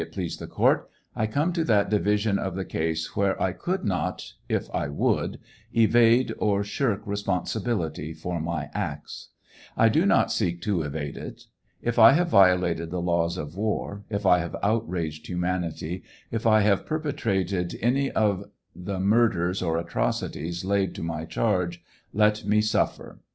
[0.11, 4.33] please the court, I come to that division of the case where I could not
[4.49, 5.37] if I would
[5.77, 9.29] evade or shirk responsibility for my acts.
[9.77, 11.43] I do not seek to evade it.
[11.83, 16.61] If I have violated the laws of war, if I have outraged humanity, if I
[16.61, 18.45] have perpetrated any of
[18.75, 21.79] the murders or atrocities laid to my charge,
[22.11, 23.19] let mf) suffer.